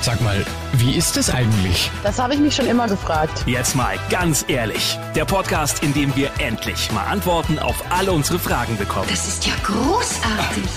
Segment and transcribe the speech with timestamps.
[0.00, 0.44] Sag mal,
[0.74, 1.90] wie ist es eigentlich?
[2.04, 3.42] Das habe ich mich schon immer gefragt.
[3.46, 4.96] Jetzt mal ganz ehrlich.
[5.16, 9.08] Der Podcast, in dem wir endlich mal Antworten auf alle unsere Fragen bekommen.
[9.10, 10.70] Das ist ja großartig.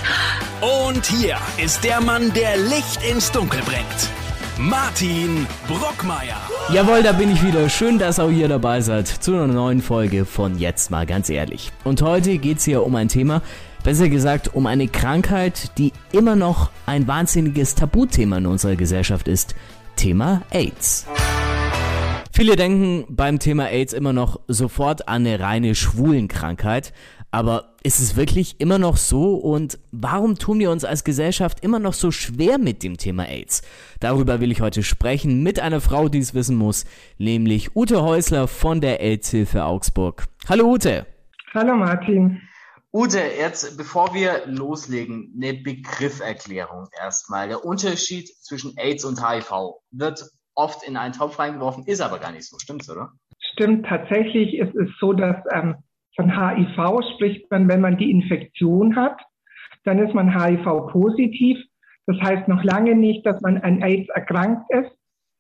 [0.62, 4.10] Und hier ist der Mann, der Licht ins Dunkel bringt.
[4.58, 6.38] Martin Brockmeier.
[6.74, 7.70] Jawohl, da bin ich wieder.
[7.70, 11.72] Schön, dass auch ihr dabei seid zu einer neuen Folge von Jetzt mal ganz ehrlich.
[11.84, 13.42] Und heute geht's hier um ein Thema,
[13.84, 19.56] besser gesagt um eine Krankheit, die immer noch ein wahnsinniges Tabuthema in unserer Gesellschaft ist.
[19.96, 21.08] Thema AIDS.
[22.32, 26.94] Viele denken beim Thema AIDS immer noch sofort an eine reine Schwulenkrankheit.
[27.34, 31.80] Aber ist es wirklich immer noch so und warum tun wir uns als Gesellschaft immer
[31.80, 33.62] noch so schwer mit dem Thema AIDS?
[34.02, 36.86] Darüber will ich heute sprechen mit einer Frau, die es wissen muss,
[37.18, 40.26] nämlich Ute Häusler von der AIDS-Hilfe Augsburg.
[40.50, 41.06] Hallo Ute.
[41.54, 42.42] Hallo Martin.
[42.94, 47.48] Ute, jetzt bevor wir loslegen, eine Begrifferklärung erstmal.
[47.48, 52.34] Der Unterschied zwischen AIDS und HIV wird oft in einen Topf reingeworfen, ist aber gar
[52.34, 52.60] nicht so.
[52.60, 53.14] Stimmt's, oder?
[53.54, 55.76] Stimmt, tatsächlich ist es so, dass ähm,
[56.16, 59.22] von HIV spricht man, wenn man die Infektion hat,
[59.86, 61.58] dann ist man HIV-positiv.
[62.08, 64.92] Das heißt noch lange nicht, dass man an AIDS erkrankt ist.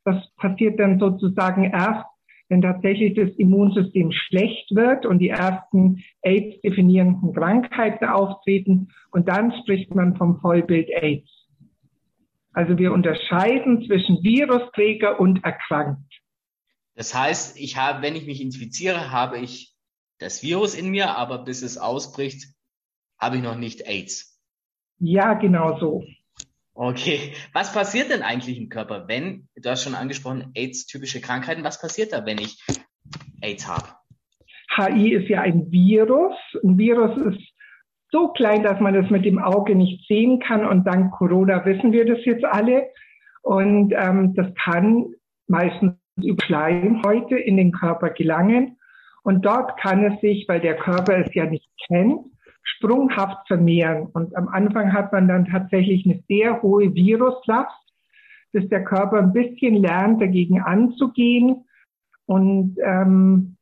[0.06, 2.06] Das passiert dann sozusagen erst,
[2.52, 8.90] wenn tatsächlich das Immunsystem schlecht wird und die ersten AIDS-definierenden Krankheiten auftreten.
[9.12, 11.30] Und dann spricht man vom Vollbild AIDS.
[12.52, 16.14] Also wir unterscheiden zwischen Virusträger und erkrankt.
[16.94, 19.74] Das heißt, ich habe, wenn ich mich infiziere, habe ich
[20.20, 22.48] das Virus in mir, aber bis es ausbricht,
[23.18, 24.38] habe ich noch nicht AIDS.
[25.00, 26.04] Ja, genau so.
[26.84, 31.80] Okay, was passiert denn eigentlich im Körper, wenn, du hast schon angesprochen, AIDS-typische Krankheiten, was
[31.80, 32.58] passiert da, wenn ich
[33.40, 33.90] AIDS habe?
[34.76, 36.34] HI ist ja ein Virus.
[36.64, 37.40] Ein Virus ist
[38.10, 41.92] so klein, dass man das mit dem Auge nicht sehen kann und dank Corona wissen
[41.92, 42.88] wir das jetzt alle.
[43.44, 45.14] Und ähm, das kann
[45.46, 48.80] meistens über Schleimhäute in den Körper gelangen
[49.22, 52.26] und dort kann es sich, weil der Körper es ja nicht kennt,
[52.64, 54.08] sprunghaft vermehren.
[54.14, 57.72] Und am Anfang hat man dann tatsächlich eine sehr hohe Viruslast,
[58.52, 61.66] bis der Körper ein bisschen lernt, dagegen anzugehen.
[62.26, 63.58] Und ähm,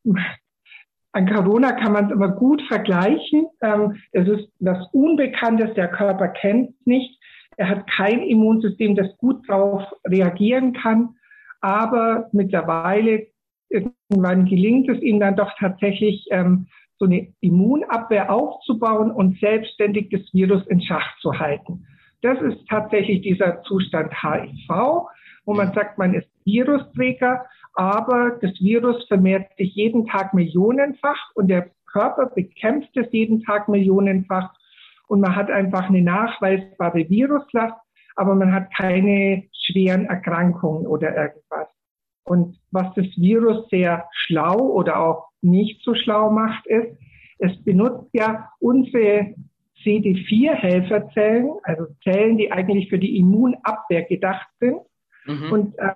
[1.12, 3.48] an Corona kann man es immer gut vergleichen.
[3.62, 7.20] Ähm, es ist was Unbekanntes, der Körper kennt es nicht.
[7.58, 11.16] Er hat kein Immunsystem, das gut darauf reagieren kann.
[11.62, 13.28] Aber mittlerweile
[13.70, 16.68] irgendwann gelingt es ihm dann doch tatsächlich, ähm,
[17.00, 21.86] so eine Immunabwehr aufzubauen und selbstständig das Virus in Schach zu halten.
[22.22, 25.08] Das ist tatsächlich dieser Zustand HIV,
[25.46, 31.48] wo man sagt, man ist Virusträger, aber das Virus vermehrt sich jeden Tag millionenfach und
[31.48, 34.54] der Körper bekämpft es jeden Tag millionenfach
[35.08, 37.78] und man hat einfach eine nachweisbare Viruslast,
[38.16, 41.68] aber man hat keine schweren Erkrankungen oder irgendwas.
[42.29, 46.95] Und was das Virus sehr schlau oder auch nicht so schlau macht, ist,
[47.40, 49.34] es benutzt ja unsere
[49.84, 54.78] CD4-Helferzellen, also Zellen, die eigentlich für die Immunabwehr gedacht sind,
[55.25, 55.51] mhm.
[55.51, 55.94] und äh,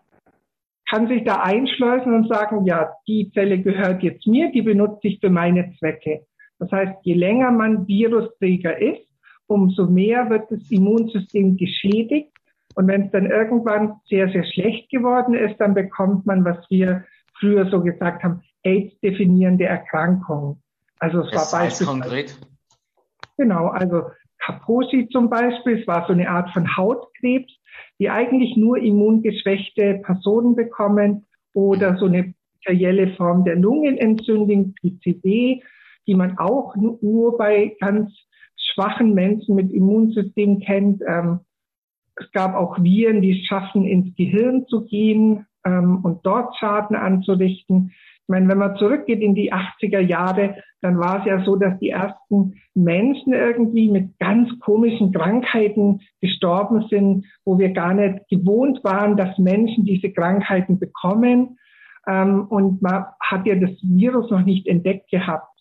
[0.90, 5.20] kann sich da einschleusen und sagen, ja, die Zelle gehört jetzt mir, die benutze ich
[5.20, 6.26] für meine Zwecke.
[6.58, 9.08] Das heißt, je länger man Virusträger ist,
[9.46, 12.33] umso mehr wird das Immunsystem geschädigt
[12.76, 17.06] und wenn es dann irgendwann sehr, sehr schlecht geworden ist, dann bekommt man, was wir
[17.40, 20.62] früher so gesagt haben, AIDS-definierende Erkrankungen.
[21.00, 22.02] Also es das war beispielsweise.
[22.02, 22.40] Konkret?
[23.38, 24.04] Genau, also
[24.40, 27.52] Kaposi zum Beispiel, es war so eine Art von Hautkrebs,
[28.00, 35.64] die eigentlich nur immungeschwächte Personen bekommen oder so eine bakterielle Form der Lungenentzündung, PCB,
[36.08, 38.12] die man auch nur bei ganz
[38.56, 41.02] schwachen Menschen mit Immunsystem kennt.
[41.08, 41.40] Ähm,
[42.16, 46.96] es gab auch Viren, die es schaffen, ins Gehirn zu gehen ähm, und dort Schaden
[46.96, 47.92] anzurichten.
[48.24, 51.78] Ich meine, wenn man zurückgeht in die 80er Jahre, dann war es ja so, dass
[51.80, 58.84] die ersten Menschen irgendwie mit ganz komischen Krankheiten gestorben sind, wo wir gar nicht gewohnt
[58.84, 61.58] waren, dass Menschen diese Krankheiten bekommen.
[62.08, 65.53] Ähm, und man hat ja das Virus noch nicht entdeckt gehabt.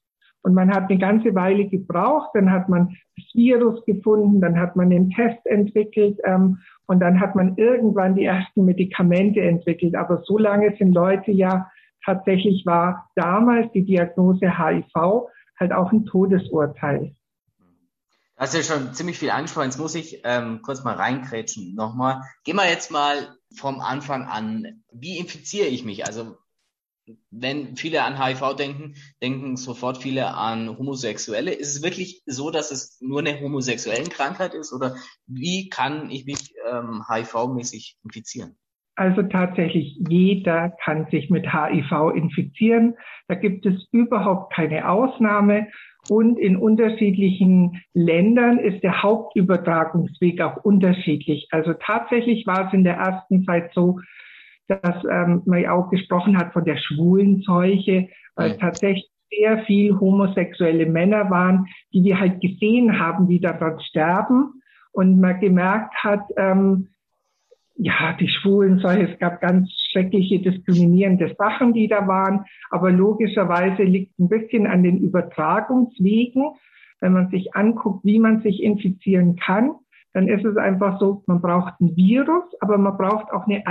[0.43, 4.75] Und man hat eine ganze Weile gebraucht, dann hat man das Virus gefunden, dann hat
[4.75, 9.95] man den Test entwickelt ähm, und dann hat man irgendwann die ersten Medikamente entwickelt.
[9.95, 11.71] Aber so lange sind Leute ja,
[12.05, 15.29] tatsächlich war damals die Diagnose HIV
[15.59, 17.15] halt auch ein Todesurteil.
[18.37, 19.67] Du hast ja schon ziemlich viel angesprochen.
[19.67, 22.23] Jetzt muss ich ähm, kurz mal reinkrätschen nochmal.
[22.43, 24.83] Gehen wir jetzt mal vom Anfang an.
[24.91, 26.07] Wie infiziere ich mich?
[26.07, 26.37] Also
[27.31, 31.53] wenn viele an HIV denken, denken sofort viele an Homosexuelle.
[31.53, 34.95] Ist es wirklich so, dass es nur eine homosexuellen Krankheit ist oder
[35.27, 38.57] wie kann ich mich ähm, HIV-mäßig infizieren?
[38.95, 42.95] Also tatsächlich jeder kann sich mit HIV infizieren.
[43.27, 45.69] Da gibt es überhaupt keine Ausnahme.
[46.09, 51.49] Und in unterschiedlichen Ländern ist der Hauptübertragungsweg auch unterschiedlich.
[51.53, 54.01] Also tatsächlich war es in der ersten Zeit so,
[54.69, 58.59] dass ähm, man ja auch gesprochen hat von der schwulen Seuche, weil mhm.
[58.59, 64.63] tatsächlich sehr viel homosexuelle Männer waren, die wir halt gesehen haben, die daran sterben
[64.93, 66.89] und man gemerkt hat, ähm,
[67.77, 74.19] ja, die Schwulen, es gab ganz schreckliche diskriminierende Sachen, die da waren, aber logischerweise liegt
[74.19, 76.53] ein bisschen an den Übertragungswegen.
[77.01, 79.73] Wenn man sich anguckt, wie man sich infizieren kann,
[80.13, 83.67] dann ist es einfach so, man braucht ein Virus, aber man braucht auch eine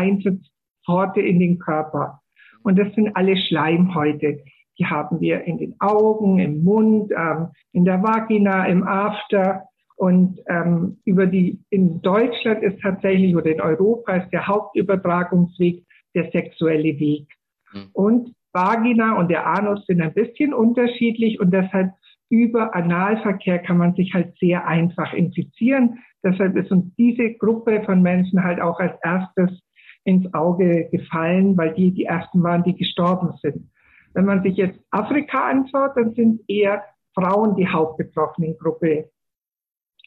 [0.82, 2.22] Eintrittspforte in den Körper.
[2.64, 4.44] Und das sind alle Schleimhäute.
[4.80, 9.66] Die haben wir in den Augen, im Mund, ähm, in der Vagina, im After.
[9.96, 15.84] Und ähm, über die in Deutschland ist tatsächlich oder in Europa ist der Hauptübertragungsweg
[16.16, 17.28] der sexuelle Weg.
[17.74, 17.90] Mhm.
[17.94, 21.92] Und Vagina und der Anus sind ein bisschen unterschiedlich und deshalb
[22.30, 26.00] über Analverkehr kann man sich halt sehr einfach infizieren.
[26.24, 29.62] Deshalb ist uns diese Gruppe von Menschen halt auch als erstes
[30.04, 33.70] ins Auge gefallen, weil die die ersten waren, die gestorben sind.
[34.14, 36.84] Wenn man sich jetzt Afrika anschaut, dann sind eher
[37.14, 39.10] Frauen die hauptbetroffenen Gruppe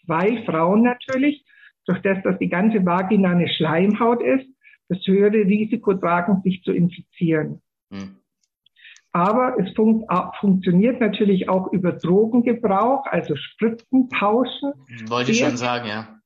[0.06, 1.44] weil Frauen natürlich,
[1.86, 4.46] durch das, dass die ganze Vagina eine Schleimhaut ist,
[4.88, 7.62] das höhere Risiko tragen, sich zu infizieren.
[7.90, 8.16] Hm.
[9.12, 10.04] Aber es fun
[10.40, 14.72] funktioniert natürlich auch über Drogengebrauch, also Spritzen tauschen.
[15.06, 16.18] Wollte ich schon sagen, ja.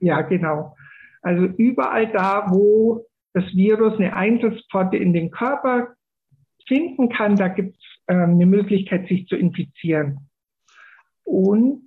[0.00, 0.76] Ja, genau.
[1.26, 5.88] Also überall da, wo das Virus eine Eintrittspforte in den Körper
[6.68, 10.28] finden kann, da gibt es ähm, eine Möglichkeit, sich zu infizieren.
[11.24, 11.82] Und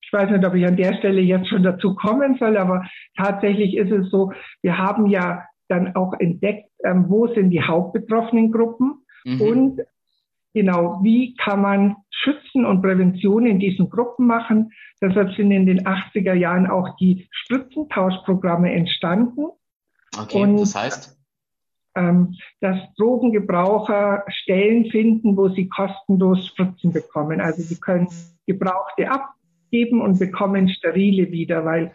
[0.00, 3.76] ich weiß nicht, ob ich an der Stelle jetzt schon dazu kommen soll, aber tatsächlich
[3.76, 4.32] ist es so,
[4.62, 9.40] wir haben ja dann auch entdeckt, ähm, wo sind die hauptbetroffenen Gruppen mhm.
[9.40, 9.80] und
[10.56, 14.72] genau, wie kann man Schützen und Prävention in diesen Gruppen machen.
[15.02, 19.48] Deshalb sind in den 80er Jahren auch die Spritzentauschprogramme entstanden.
[20.18, 21.18] Okay, und, das heißt?
[21.94, 27.42] Ähm, dass Drogengebraucher Stellen finden, wo sie kostenlos Spritzen bekommen.
[27.42, 28.08] Also sie können
[28.46, 29.34] Gebrauchte ab
[29.70, 31.94] geben und bekommen sterile wieder, weil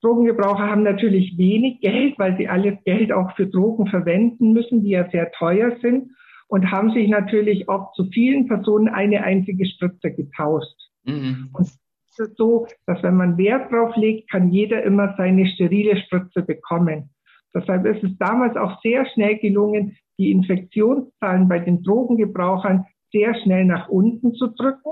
[0.00, 4.90] Drogengebraucher haben natürlich wenig Geld, weil sie alles Geld auch für Drogen verwenden müssen, die
[4.90, 6.12] ja sehr teuer sind
[6.50, 10.76] und haben sich natürlich oft zu vielen Personen eine einzige Spritze getauscht.
[11.04, 11.48] Mhm.
[11.52, 15.96] Und es ist so, dass wenn man Wert drauf legt, kann jeder immer seine sterile
[15.96, 17.10] Spritze bekommen.
[17.54, 23.64] Deshalb ist es damals auch sehr schnell gelungen, die Infektionszahlen bei den Drogengebrauchern sehr schnell
[23.64, 24.90] nach unten zu drücken.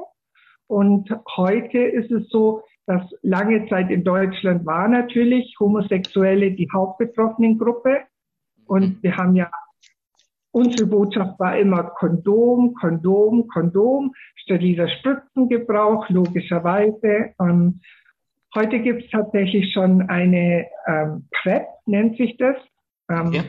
[0.68, 7.58] Und heute ist es so, dass lange Zeit in Deutschland war natürlich Homosexuelle die hauptbetroffenen
[7.58, 7.98] Gruppe.
[8.64, 9.50] Und wir haben ja,
[10.58, 17.32] unsere Botschaft war immer Kondom, Kondom, Kondom, steriler Spritzengebrauch, logischerweise.
[17.38, 17.80] Und
[18.54, 22.56] heute gibt es tatsächlich schon eine ähm, PrEP, nennt sich das.
[23.08, 23.44] Ähm, ja.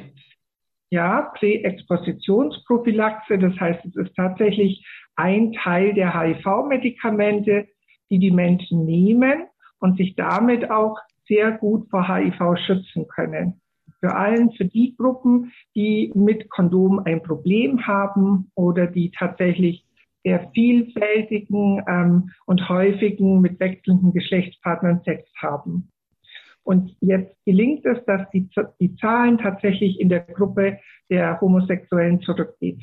[0.92, 3.40] ja, Präexpositionsprophylaxe.
[3.40, 4.86] Das heißt, es ist tatsächlich
[5.16, 7.68] ein Teil der HIV-Medikamente,
[8.12, 9.48] die die Menschen nehmen
[9.80, 10.98] und sich damit auch
[11.28, 13.62] sehr gut vor HIV schützen können.
[14.00, 19.86] Für allen, für die Gruppen, die mit Kondom ein Problem haben oder die tatsächlich
[20.24, 25.90] sehr vielfältigen ähm, und häufigen mit wechselnden Geschlechtspartnern Sex haben.
[26.64, 30.80] Und jetzt gelingt es, dass die, die Zahlen tatsächlich in der Gruppe
[31.10, 32.82] der Homosexuellen zurückgeht.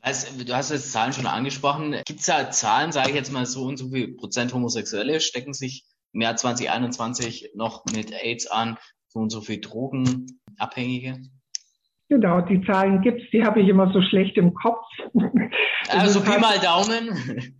[0.00, 1.96] Also, du hast jetzt Zahlen schon angesprochen.
[2.06, 5.54] Gibt es da Zahlen, sage ich jetzt mal so und so viel Prozent Homosexuelle stecken
[5.54, 8.78] sich im Jahr 2021 noch mit AIDS an,
[9.14, 11.16] so und so viel Drogenabhängige?
[12.08, 14.84] Genau, die Zahlen gibt's, die habe ich immer so schlecht im Kopf.
[15.90, 17.10] Also Pi mal Daumen.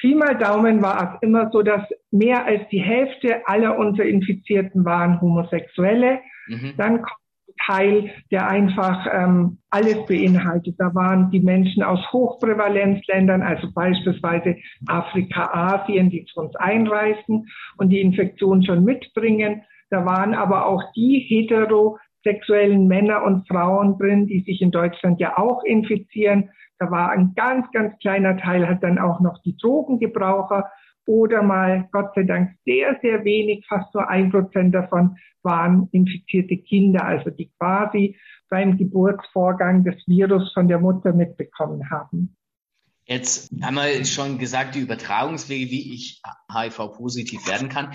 [0.00, 4.84] Pi mal Daumen war es immer so, dass mehr als die Hälfte aller unserer Infizierten
[4.84, 6.20] waren Homosexuelle.
[6.46, 6.74] Mhm.
[6.76, 7.20] Dann kommt
[7.66, 10.76] Teil, der einfach ähm, alles beinhaltet.
[10.78, 17.48] Da waren die Menschen aus Hochprävalenzländern, also beispielsweise Afrika, Asien, die zu uns einreisen
[17.78, 19.62] und die Infektion schon mitbringen.
[19.90, 25.38] Da waren aber auch die heterosexuellen Männer und Frauen drin, die sich in Deutschland ja
[25.38, 26.50] auch infizieren.
[26.78, 30.70] Da war ein ganz, ganz kleiner Teil halt dann auch noch die Drogengebraucher
[31.06, 36.56] oder mal, Gott sei Dank, sehr, sehr wenig, fast nur ein Prozent davon waren infizierte
[36.58, 38.16] Kinder, also die quasi
[38.48, 42.36] beim Geburtsvorgang des Virus von der Mutter mitbekommen haben.
[43.04, 46.20] Jetzt haben wir schon gesagt, die Übertragungswege, wie ich
[46.52, 47.92] HIV-positiv werden kann.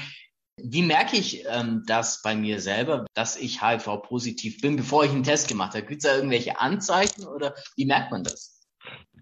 [0.64, 5.24] Wie merke ich ähm, das bei mir selber, dass ich HIV-positiv bin, bevor ich einen
[5.24, 5.86] Test gemacht habe?
[5.86, 8.62] Gibt es da irgendwelche Anzeichen oder wie merkt man das?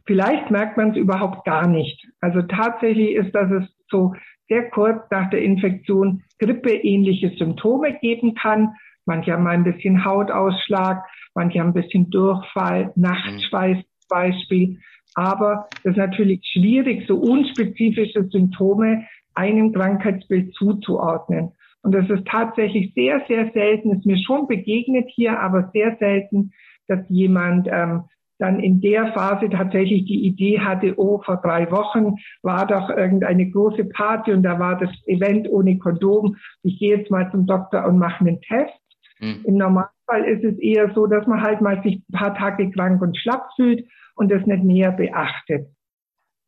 [0.05, 2.08] Vielleicht merkt man es überhaupt gar nicht.
[2.19, 4.13] Also tatsächlich ist, dass es so
[4.48, 8.74] sehr kurz nach der Infektion grippeähnliche Symptome geben kann.
[9.05, 11.03] Manche haben ein bisschen Hautausschlag,
[11.36, 14.79] manche haben ein bisschen Durchfall, Nachtschweiß zum Beispiel.
[15.15, 19.05] Aber es ist natürlich schwierig, so unspezifische Symptome
[19.36, 21.51] einem Krankheitsbild zuzuordnen.
[21.81, 26.51] Und das ist tatsächlich sehr, sehr selten, ist mir schon begegnet hier, aber sehr selten,
[26.88, 28.03] dass jemand ähm,
[28.38, 33.50] dann in der Phase tatsächlich die Idee hatte, oh, vor drei Wochen war doch irgendeine
[33.50, 36.38] große Party und da war das Event ohne Kondom.
[36.63, 38.74] Ich gehe jetzt mal zum Doktor und mache einen Test.
[39.19, 39.41] Mhm.
[39.43, 43.01] Im Normalfall ist es eher so, dass man halt mal sich ein paar Tage krank
[43.01, 45.67] und schlapp fühlt und das nicht näher beachtet.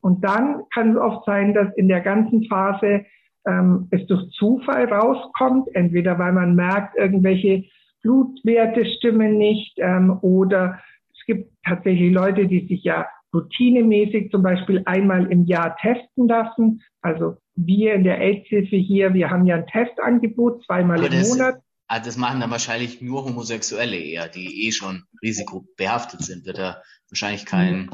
[0.02, 3.06] Und dann kann es oft sein, dass in der ganzen Phase
[3.48, 7.66] ähm, es durch Zufall rauskommt, entweder weil man merkt, irgendwelche
[8.02, 10.80] Blutwerte stimmen nicht ähm, oder
[11.14, 16.82] es gibt tatsächlich Leute, die sich ja routinemäßig zum Beispiel einmal im Jahr testen lassen.
[17.02, 21.30] Also wir in der AIDS-Hilfe hier, wir haben ja ein Testangebot zweimal Aber im das,
[21.30, 21.62] Monat.
[21.88, 26.46] Also das machen dann wahrscheinlich nur Homosexuelle eher, die eh schon risikobehaftet sind.
[26.46, 27.90] Wird da wahrscheinlich kein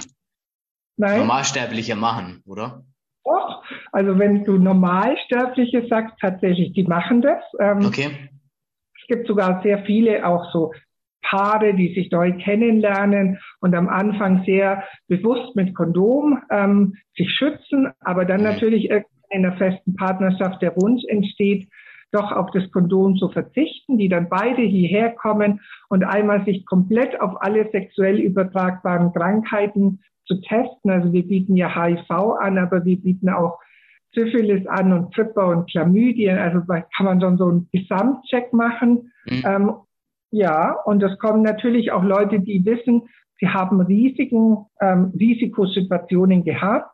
[0.97, 1.19] Nein.
[1.19, 2.83] Normalsterblicher machen, oder?
[3.23, 3.63] Doch.
[3.91, 7.43] Also wenn du Normalsterbliche sagst, tatsächlich, die machen das.
[7.59, 8.09] Ähm, okay.
[8.99, 10.73] Es gibt sogar sehr viele auch so
[11.21, 17.91] Paare, die sich neu kennenlernen und am Anfang sehr bewusst mit Kondom ähm, sich schützen,
[17.99, 18.47] aber dann mhm.
[18.47, 19.03] natürlich in
[19.45, 21.67] einer festen Partnerschaft der Wunsch entsteht,
[22.11, 27.19] doch auf das Kondom zu verzichten, die dann beide hierher kommen und einmal sich komplett
[27.19, 30.91] auf alle sexuell übertragbaren Krankheiten zu testen.
[30.91, 33.57] Also wir bieten ja HIV an, aber wir bieten auch
[34.13, 36.37] Syphilis an und Tripper und Chlamydien.
[36.37, 39.11] Also da kann man schon so einen Gesamtcheck machen.
[39.25, 39.43] Mhm.
[39.45, 39.71] Ähm,
[40.31, 43.03] ja, und es kommen natürlich auch Leute, die wissen,
[43.39, 46.91] sie haben Risiken, ähm, Risikosituationen gehabt.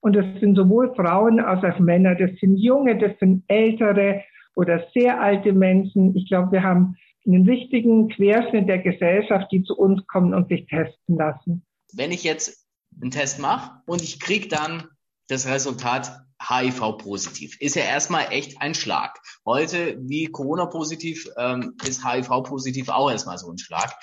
[0.00, 4.22] Und das sind sowohl Frauen als auch Männer, das sind junge, das sind ältere
[4.54, 6.14] oder sehr alte Menschen.
[6.14, 10.66] Ich glaube, wir haben einen richtigen Querschnitt der Gesellschaft, die zu uns kommen und sich
[10.66, 11.64] testen lassen
[11.96, 12.66] wenn ich jetzt
[13.00, 14.88] einen Test mache und ich kriege dann
[15.28, 19.18] das Resultat HIV-positiv, ist ja erstmal echt ein Schlag.
[19.46, 23.94] Heute, wie Corona-positiv, ähm, ist HIV-positiv auch erstmal so ein Schlag.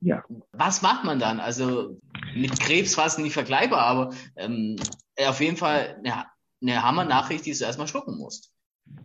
[0.00, 0.22] Ja.
[0.52, 1.40] Was macht man dann?
[1.40, 2.00] Also
[2.34, 4.76] mit Krebs fast nicht vergleichbar, aber ähm,
[5.26, 6.26] auf jeden Fall eine,
[6.62, 8.52] eine Hammer-Nachricht, die du erstmal schlucken musst.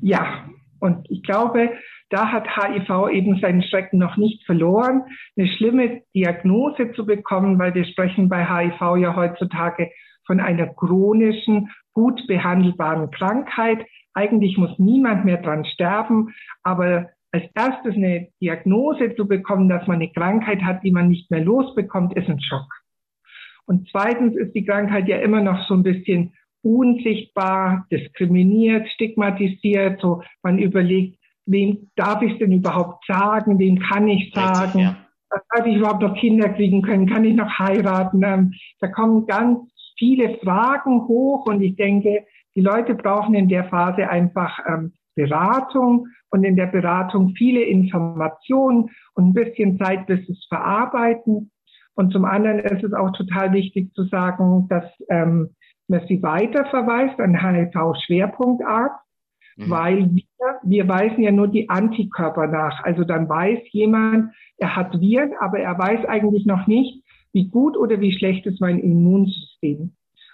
[0.02, 0.48] Ja,
[0.84, 1.72] und ich glaube,
[2.10, 5.04] da hat HIV eben seinen Schrecken noch nicht verloren,
[5.38, 9.90] eine schlimme Diagnose zu bekommen, weil wir sprechen bei HIV ja heutzutage
[10.26, 13.86] von einer chronischen, gut behandelbaren Krankheit.
[14.14, 20.02] Eigentlich muss niemand mehr dran sterben, aber als erstes eine Diagnose zu bekommen, dass man
[20.02, 22.68] eine Krankheit hat, die man nicht mehr losbekommt, ist ein Schock.
[23.66, 30.00] Und zweitens ist die Krankheit ja immer noch so ein bisschen unsichtbar, diskriminiert, stigmatisiert.
[30.02, 34.98] So, man überlegt, wem darf ich denn überhaupt sagen, wem kann ich sagen, Richtig, ja.
[35.30, 38.24] darf ich überhaupt noch Kinder kriegen können, kann ich noch heiraten.
[38.24, 39.60] Ähm, da kommen ganz
[39.98, 46.08] viele Fragen hoch und ich denke, die Leute brauchen in der Phase einfach ähm, Beratung
[46.30, 51.52] und in der Beratung viele Informationen und ein bisschen Zeit, bis es verarbeiten.
[51.96, 55.50] Und zum anderen ist es auch total wichtig zu sagen, dass ähm,
[55.88, 59.04] man sie weiterverweist an HIV-Schwerpunktarzt
[59.58, 59.70] Mhm.
[59.70, 60.24] Weil wir,
[60.64, 62.84] wir weisen ja nur die Antikörper nach.
[62.84, 67.78] Also dann weiß jemand, er hat Viren, aber er weiß eigentlich noch nicht, wie gut
[67.78, 69.94] oder wie schlecht ist mein Immunsystem.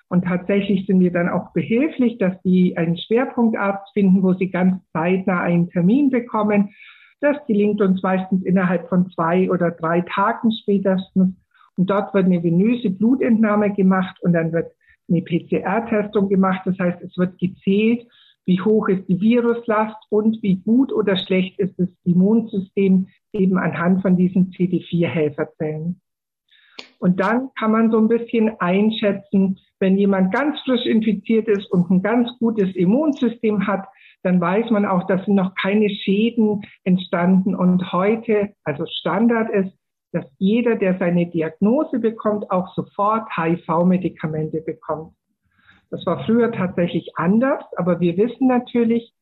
[0.09, 4.81] Und tatsächlich sind wir dann auch behilflich, dass die einen Schwerpunktarzt finden, wo sie ganz
[4.91, 6.69] zeitnah einen Termin bekommen.
[7.21, 11.35] Das gelingt uns meistens innerhalb von zwei oder drei Tagen spätestens.
[11.77, 14.71] Und dort wird eine venöse Blutentnahme gemacht und dann wird
[15.09, 16.61] eine PCR-Testung gemacht.
[16.65, 18.07] Das heißt, es wird gezählt,
[18.45, 24.01] wie hoch ist die Viruslast und wie gut oder schlecht ist das Immunsystem eben anhand
[24.01, 26.01] von diesen CD4-Helferzellen.
[26.99, 31.89] Und dann kann man so ein bisschen einschätzen, wenn jemand ganz frisch infiziert ist und
[31.89, 33.87] ein ganz gutes Immunsystem hat,
[34.23, 37.55] dann weiß man auch, dass noch keine Schäden entstanden.
[37.55, 39.71] Und heute, also Standard ist,
[40.11, 45.13] dass jeder, der seine Diagnose bekommt, auch sofort HIV-Medikamente bekommt.
[45.91, 49.13] Das war früher tatsächlich anders, aber wir wissen natürlich,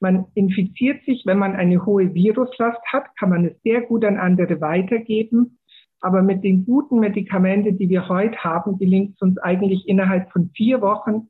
[0.00, 4.18] man infiziert sich, wenn man eine hohe Viruslast hat, kann man es sehr gut an
[4.18, 5.58] andere weitergeben.
[6.00, 10.50] Aber mit den guten Medikamenten, die wir heute haben, gelingt es uns eigentlich innerhalb von
[10.56, 11.28] vier Wochen,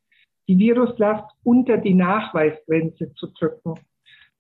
[0.49, 3.75] die Viruslast unter die Nachweisgrenze zu drücken.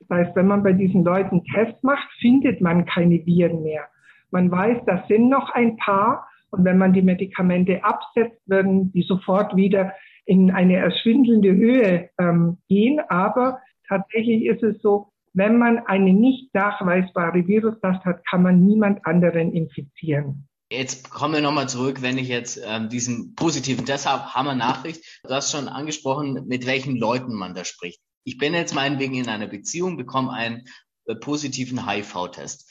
[0.00, 3.86] Das heißt, wenn man bei diesen Leuten Tests macht, findet man keine Viren mehr.
[4.32, 6.26] Man weiß, das sind noch ein paar.
[6.50, 9.92] Und wenn man die Medikamente absetzt, werden die sofort wieder
[10.26, 13.00] in eine erschwindelnde Höhe ähm, gehen.
[13.08, 19.06] Aber tatsächlich ist es so, wenn man eine nicht nachweisbare Viruslast hat, kann man niemand
[19.06, 20.48] anderen infizieren.
[20.70, 25.30] Jetzt kommen wir nochmal zurück, wenn ich jetzt ähm, diesen positiven, deshalb Hammer Nachricht, du
[25.30, 28.00] hast schon angesprochen, mit welchen Leuten man da spricht.
[28.24, 30.64] Ich bin jetzt meinetwegen in einer Beziehung, bekomme einen
[31.06, 32.70] äh, positiven HIV-Test.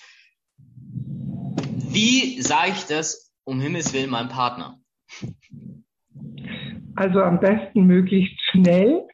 [1.93, 4.79] Wie sage ich das um Himmels Willen meinem Partner?
[6.95, 9.07] Also am besten möglichst schnell,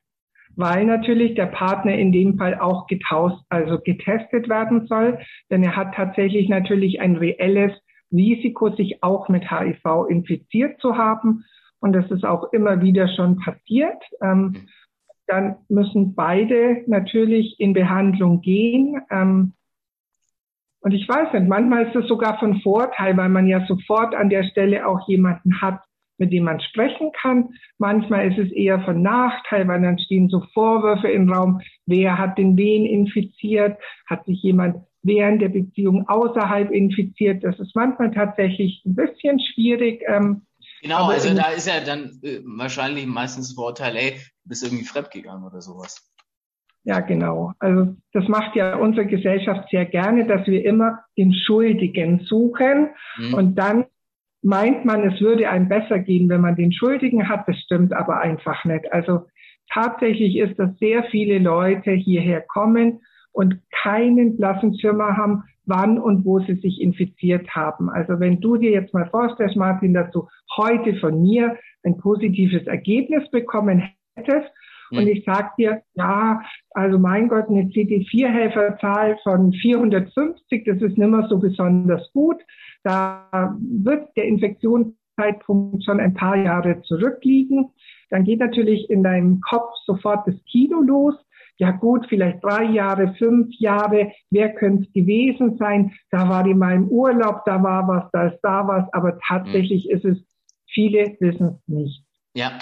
[0.56, 5.18] weil natürlich der Partner in dem Fall auch getauscht, also getestet werden soll,
[5.50, 7.72] denn er hat tatsächlich natürlich ein reelles
[8.12, 11.46] Risiko, sich auch mit HIV infiziert zu haben.
[11.80, 14.02] Und das ist auch immer wieder schon passiert.
[14.22, 14.68] Ähm,
[15.26, 19.02] dann müssen beide natürlich in Behandlung gehen.
[19.10, 19.54] Ähm,
[20.82, 24.30] und ich weiß nicht, manchmal ist es sogar von Vorteil, weil man ja sofort an
[24.30, 25.82] der Stelle auch jemanden hat,
[26.18, 27.50] mit dem man sprechen kann.
[27.78, 32.38] Manchmal ist es eher von Nachteil, weil dann stehen so Vorwürfe im Raum, wer hat
[32.38, 37.44] den wen infiziert, hat sich jemand während der Beziehung außerhalb infiziert.
[37.44, 40.04] Das ist manchmal tatsächlich ein bisschen schwierig.
[40.08, 40.46] Ähm,
[40.82, 44.12] genau, also da ist ja dann äh, wahrscheinlich meistens das Vorteil, ey,
[44.44, 46.12] du bist irgendwie fremdgegangen oder sowas.
[46.88, 47.52] Ja, genau.
[47.60, 53.34] Also das macht ja unsere Gesellschaft sehr gerne, dass wir immer den Schuldigen suchen mhm.
[53.34, 53.86] und dann
[54.42, 57.46] meint man, es würde einem besser gehen, wenn man den Schuldigen hat.
[57.46, 58.90] Das stimmt aber einfach nicht.
[58.94, 59.26] Also
[59.70, 63.02] tatsächlich ist, dass sehr viele Leute hierher kommen
[63.34, 67.90] und keinen blassen Schimmer haben, wann und wo sie sich infiziert haben.
[67.90, 72.66] Also wenn du dir jetzt mal vorstellst, Martin, dass du heute von mir ein positives
[72.66, 73.84] Ergebnis bekommen
[74.16, 74.50] hättest
[74.92, 75.08] und hm.
[75.08, 76.42] ich sag dir, ja,
[76.72, 82.38] also mein Gott, eine CD4-Helferzahl von 450, das ist nicht mehr so besonders gut.
[82.84, 87.70] Da wird der Infektionszeitpunkt schon ein paar Jahre zurückliegen.
[88.10, 91.16] Dann geht natürlich in deinem Kopf sofort das Kino los.
[91.60, 95.92] Ja gut, vielleicht drei Jahre, fünf Jahre, wer könnte es gewesen sein?
[96.12, 99.86] Da war die mal im Urlaub, da war was, da ist da was, aber tatsächlich
[99.86, 99.96] mhm.
[99.96, 100.18] ist es,
[100.68, 102.04] viele wissen es nicht.
[102.36, 102.60] Ja.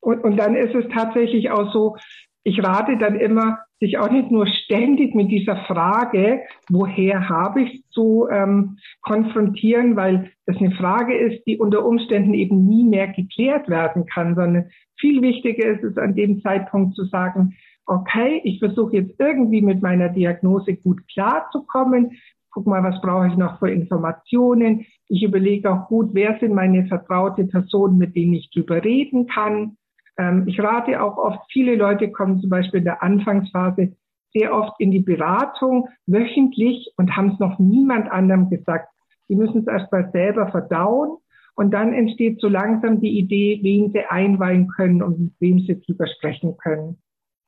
[0.00, 1.96] Und, und dann ist es tatsächlich auch so,
[2.44, 7.84] ich rate dann immer, sich auch nicht nur ständig mit dieser Frage, woher habe ich
[7.90, 13.68] zu ähm, konfrontieren, weil das eine Frage ist, die unter Umständen eben nie mehr geklärt
[13.68, 17.54] werden kann, sondern viel wichtiger ist es an dem Zeitpunkt zu sagen,
[17.86, 22.18] okay, ich versuche jetzt irgendwie mit meiner Diagnose gut klarzukommen.
[22.50, 24.86] Guck mal, was brauche ich noch für Informationen?
[25.08, 29.76] Ich überlege auch gut, wer sind meine vertraute Personen, mit denen ich drüber reden kann.
[30.18, 33.96] Ähm, ich rate auch oft, viele Leute kommen zum Beispiel in der Anfangsphase
[34.34, 38.88] sehr oft in die Beratung wöchentlich und haben es noch niemand anderem gesagt.
[39.28, 41.16] Die müssen es erst mal selber verdauen
[41.54, 45.80] und dann entsteht so langsam die Idee, wen sie einweihen können und mit wem sie
[45.80, 46.98] drüber sprechen können.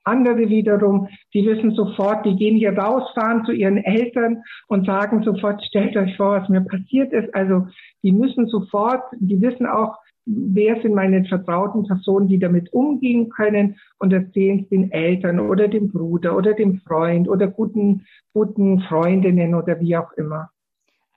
[0.05, 5.63] Andere wiederum, die wissen sofort, die gehen hier rausfahren zu ihren Eltern und sagen sofort,
[5.65, 7.35] stellt euch vor, was mir passiert ist.
[7.35, 7.67] Also
[8.03, 13.79] die müssen sofort, die wissen auch, wer sind meine vertrauten Personen, die damit umgehen können
[13.99, 19.55] und erzählen es den Eltern oder dem Bruder oder dem Freund oder guten, guten Freundinnen
[19.55, 20.51] oder wie auch immer.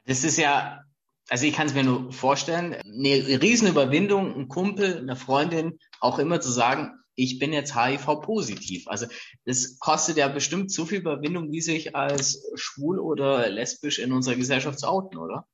[0.06, 0.82] Das ist ja,
[1.30, 6.42] also ich kann es mir nur vorstellen, eine Riesenüberwindung, ein Kumpel, eine Freundin, auch immer
[6.42, 8.88] zu sagen, ich bin jetzt HIV-positiv.
[8.88, 9.06] Also
[9.46, 14.36] das kostet ja bestimmt so viel Überwindung, wie sich als schwul oder lesbisch in unserer
[14.36, 15.48] Gesellschaft zu outen, oder?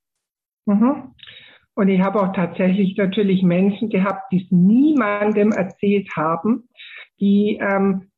[0.66, 1.14] Mhm.
[1.80, 6.68] Und ich habe auch tatsächlich natürlich Menschen gehabt, die es niemandem erzählt haben,
[7.20, 8.10] die ähm,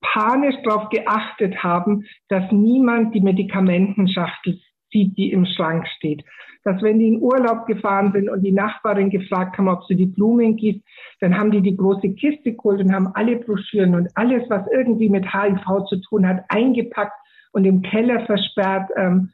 [0.00, 4.58] panisch darauf geachtet haben, dass niemand die Medikamentenschachtel
[4.90, 6.24] sieht, die im Schrank steht.
[6.64, 10.06] Dass wenn die in Urlaub gefahren sind und die Nachbarin gefragt haben, ob sie die
[10.06, 10.80] Blumen gießt,
[11.20, 15.08] dann haben die die große Kiste geholt und haben alle Broschüren und alles, was irgendwie
[15.08, 17.14] mit HIV zu tun hat, eingepackt
[17.52, 18.90] und im Keller versperrt.
[18.96, 19.30] Ähm,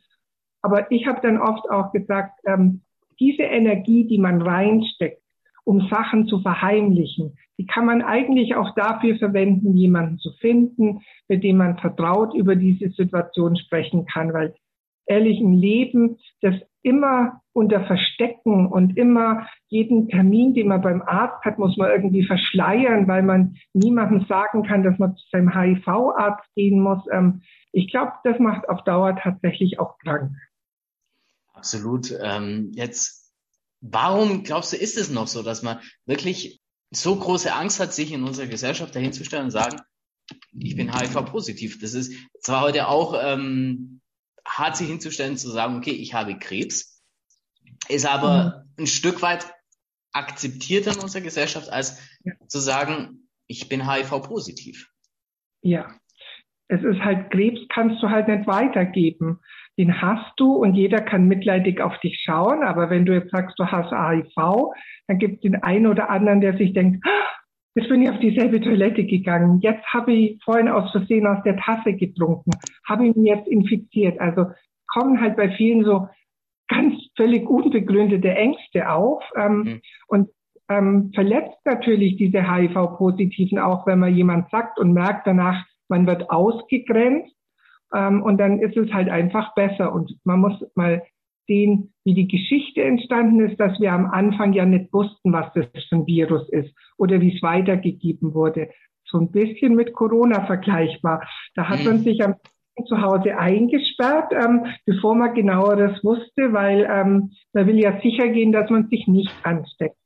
[0.60, 2.82] aber ich habe dann oft auch gesagt, ähm,
[3.20, 5.22] diese Energie, die man reinsteckt,
[5.64, 11.42] um Sachen zu verheimlichen, die kann man eigentlich auch dafür verwenden, jemanden zu finden, mit
[11.42, 14.54] dem man vertraut über diese Situation sprechen kann, weil
[15.06, 21.44] ehrlich ein Leben, das immer unter Verstecken und immer jeden Termin, den man beim Arzt
[21.44, 26.54] hat, muss man irgendwie verschleiern, weil man niemandem sagen kann, dass man zu seinem HIV-Arzt
[26.54, 27.02] gehen muss.
[27.10, 30.30] Ähm, ich glaube, das macht auf Dauer tatsächlich auch krank.
[31.58, 32.16] Absolut.
[32.20, 33.32] Ähm, jetzt,
[33.80, 38.12] warum glaubst du, ist es noch so, dass man wirklich so große Angst hat, sich
[38.12, 39.80] in unserer Gesellschaft dahinzustellen und sagen,
[40.52, 41.80] ich bin HIV-positiv.
[41.80, 44.00] Das ist zwar heute auch ähm,
[44.46, 47.02] hart, sich hinzustellen, zu sagen, okay, ich habe Krebs,
[47.88, 48.84] ist aber mhm.
[48.84, 49.52] ein Stück weit
[50.12, 52.34] akzeptiert in unserer Gesellschaft, als ja.
[52.46, 54.90] zu sagen, ich bin HIV-positiv.
[55.60, 55.98] Ja,
[56.68, 59.40] es ist halt Krebs, kannst du halt nicht weitergeben.
[59.78, 62.62] Den hast du und jeder kann mitleidig auf dich schauen.
[62.62, 64.72] Aber wenn du jetzt sagst, du hast HIV,
[65.06, 67.38] dann gibt es den einen oder anderen, der sich denkt, ah,
[67.78, 69.60] Jetzt bin ich auf dieselbe Toilette gegangen.
[69.60, 72.50] Jetzt habe ich vorhin aus Versehen aus der Tasse getrunken.
[72.88, 74.18] Habe ich mich jetzt infiziert.
[74.18, 74.46] Also
[74.88, 76.08] kommen halt bei vielen so
[76.66, 79.80] ganz völlig unbegründete Ängste auf ähm, mhm.
[80.08, 80.28] und
[80.68, 86.30] ähm, verletzt natürlich diese HIV-Positiven auch, wenn man jemand sagt und merkt danach, man wird
[86.30, 87.34] ausgegrenzt.
[87.94, 89.92] Ähm, und dann ist es halt einfach besser.
[89.92, 91.02] Und man muss mal
[91.46, 95.66] sehen, wie die Geschichte entstanden ist, dass wir am Anfang ja nicht wussten, was das
[95.88, 98.68] für ein Virus ist oder wie es weitergegeben wurde.
[99.04, 101.26] So ein bisschen mit Corona vergleichbar.
[101.54, 102.02] Da hat man mhm.
[102.02, 102.34] sich am
[102.86, 108.52] zu Hause eingesperrt, ähm, bevor man genaueres wusste, weil ähm, man will ja sicher gehen,
[108.52, 109.96] dass man sich nicht ansteckt.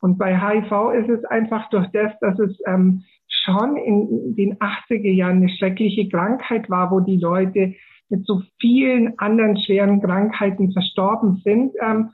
[0.00, 3.02] Und bei HIV ist es einfach durch das, dass es ähm,
[3.44, 7.74] schon in den 80er Jahren eine schreckliche Krankheit war, wo die Leute
[8.08, 12.10] mit so vielen anderen schweren Krankheiten verstorben sind, ähm,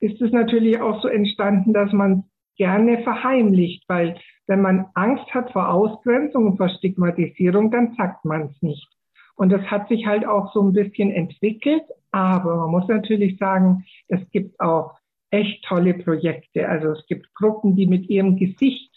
[0.00, 2.24] ist es natürlich auch so entstanden, dass man
[2.56, 8.42] gerne verheimlicht, weil wenn man Angst hat vor Ausgrenzung und vor Stigmatisierung, dann sagt man
[8.46, 8.88] es nicht.
[9.36, 13.84] Und das hat sich halt auch so ein bisschen entwickelt, aber man muss natürlich sagen,
[14.08, 14.94] es gibt auch
[15.30, 16.68] echt tolle Projekte.
[16.68, 18.91] Also es gibt Gruppen, die mit ihrem Gesicht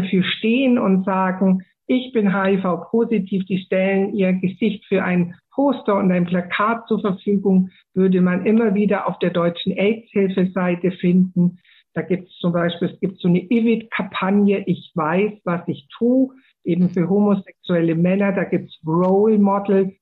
[0.00, 6.12] dafür stehen und sagen, ich bin HIV-positiv, die stellen ihr Gesicht für ein Poster und
[6.12, 11.58] ein Plakat zur Verfügung, würde man immer wieder auf der deutschen AIDS-Hilfe-Seite finden.
[11.94, 16.28] Da gibt es zum Beispiel, es gibt so eine IVID-Kampagne, ich weiß, was ich tue,
[16.62, 18.32] eben für homosexuelle Männer.
[18.32, 19.92] Da gibt es Role Models,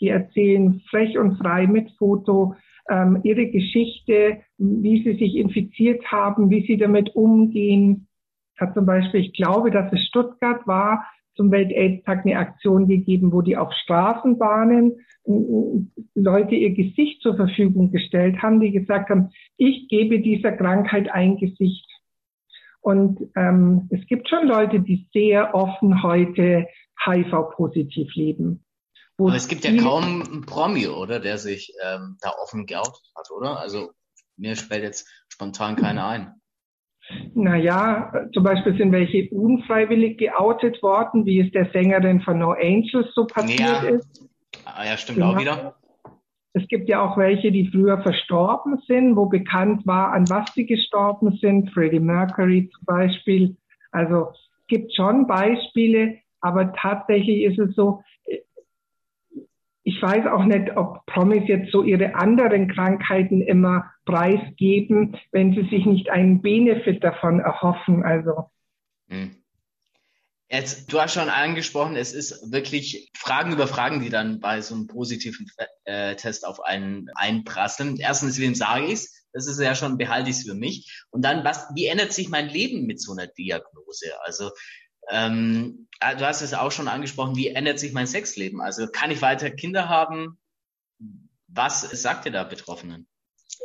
[0.00, 2.54] die erzählen frech und frei mit Foto
[2.90, 8.08] ähm, ihre Geschichte, wie sie sich infiziert haben, wie sie damit umgehen.
[8.58, 11.04] Hat zum Beispiel, ich glaube, dass es Stuttgart war,
[11.36, 14.92] zum Welt-AIDS-Tag eine Aktion gegeben, wo die auf Straßenbahnen
[16.14, 21.38] Leute ihr Gesicht zur Verfügung gestellt haben, die gesagt haben, ich gebe dieser Krankheit ein
[21.38, 21.86] Gesicht.
[22.80, 26.66] Und ähm, es gibt schon Leute, die sehr offen heute
[27.02, 28.64] HIV-positiv leben.
[29.16, 33.30] Aber es gibt ja kaum einen Promi, oder, der sich ähm, da offen geoutet hat,
[33.30, 33.58] oder?
[33.58, 33.92] Also
[34.36, 36.34] mir fällt jetzt spontan keiner ein.
[37.34, 43.12] Naja, zum Beispiel sind welche unfreiwillig geoutet worden, wie es der Sängerin von No Angels
[43.14, 43.82] so passiert ja.
[43.82, 44.28] ist.
[44.64, 45.32] Ah, ja, stimmt genau.
[45.32, 45.74] auch wieder.
[46.54, 50.66] Es gibt ja auch welche, die früher verstorben sind, wo bekannt war, an was sie
[50.66, 51.70] gestorben sind.
[51.72, 53.56] Freddie Mercury zum Beispiel.
[53.90, 58.02] Also es gibt schon Beispiele, aber tatsächlich ist es so,
[59.84, 65.68] ich weiß auch nicht, ob Promis jetzt so ihre anderen Krankheiten immer preisgeben, wenn sie
[65.68, 68.02] sich nicht einen Benefit davon erhoffen.
[68.02, 68.50] Also.
[69.08, 69.36] Hm.
[70.50, 74.74] Jetzt, du hast schon angesprochen, es ist wirklich Fragen über Fragen, die dann bei so
[74.74, 75.46] einem positiven
[75.84, 77.96] äh, Test auf einen einprasseln.
[77.98, 79.26] Erstens, wem sage ich's?
[79.32, 81.04] Das ist ja schon behalte ich für mich.
[81.10, 84.12] Und dann, was, wie ändert sich mein Leben mit so einer Diagnose?
[84.22, 84.50] Also
[85.10, 88.60] ähm, ah, du hast es auch schon angesprochen, wie ändert sich mein Sexleben?
[88.60, 90.38] Also kann ich weiter Kinder haben?
[91.48, 93.06] Was sagt ihr da Betroffenen?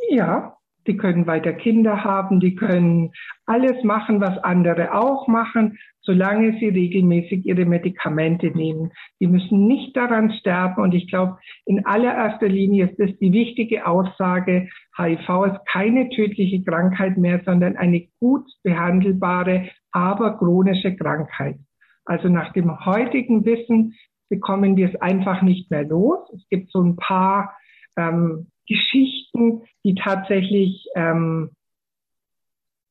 [0.09, 3.11] Ja, die können weiter Kinder haben, die können
[3.45, 8.91] alles machen, was andere auch machen, solange sie regelmäßig ihre Medikamente nehmen.
[9.19, 13.85] Die müssen nicht daran sterben und ich glaube, in allererster Linie ist das die wichtige
[13.85, 21.57] Aussage, HIV ist keine tödliche Krankheit mehr, sondern eine gut behandelbare, aber chronische Krankheit.
[22.05, 23.95] Also nach dem heutigen Wissen
[24.29, 26.19] bekommen wir es einfach nicht mehr los.
[26.35, 27.55] Es gibt so ein paar
[27.97, 31.51] ähm, Geschichten, die tatsächlich, ähm,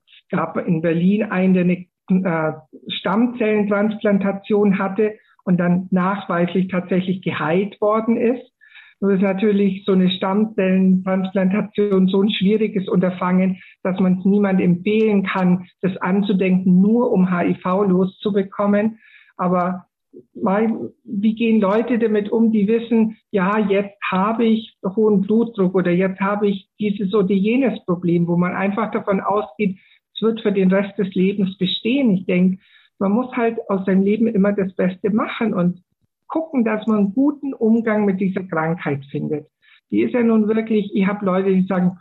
[0.06, 2.52] es gab in Berlin eine, äh,
[2.88, 8.52] Stammzellentransplantation hatte und dann nachweislich tatsächlich geheilt worden ist.
[9.00, 15.22] Nur ist natürlich so eine Stammzellentransplantation so ein schwieriges Unterfangen, dass man es niemand empfehlen
[15.22, 18.98] kann, das anzudenken, nur um HIV loszubekommen.
[19.36, 19.86] Aber
[20.34, 25.92] mal, wie gehen Leute damit um, die wissen, ja, jetzt habe ich hohen Blutdruck oder
[25.92, 29.78] jetzt habe ich dieses oder jenes Problem, wo man einfach davon ausgeht,
[30.14, 32.10] es wird für den Rest des Lebens bestehen.
[32.10, 32.58] Ich denke,
[32.98, 35.82] man muss halt aus seinem Leben immer das Beste machen und
[36.28, 39.48] gucken, dass man einen guten Umgang mit dieser Krankheit findet.
[39.90, 41.98] Die ist ja nun wirklich, ich habe Leute, die sagen,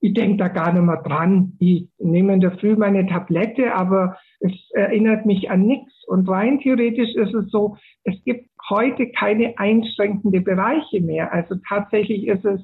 [0.00, 1.54] ich denke da gar nicht mehr dran.
[1.58, 5.92] Ich nehme in der Früh meine Tablette, aber es erinnert mich an nichts.
[6.06, 11.32] Und rein theoretisch ist es so, es gibt heute keine einschränkende Bereiche mehr.
[11.32, 12.60] Also tatsächlich ist es,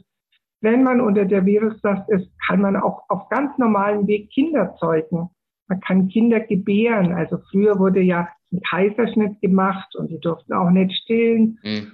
[0.60, 5.28] wenn man unter der Viruslast ist, kann man auch auf ganz normalem Weg Kinder zeugen.
[5.68, 7.12] Man kann Kinder gebären.
[7.12, 8.28] Also früher wurde ja
[8.60, 11.58] Kaiserschnitt gemacht und die durften auch nicht stillen.
[11.62, 11.92] Mhm.